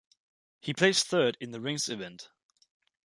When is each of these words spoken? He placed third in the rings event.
He 0.61 0.73
placed 0.73 1.05
third 1.05 1.37
in 1.39 1.51
the 1.51 1.61
rings 1.61 1.87
event. 1.87 2.29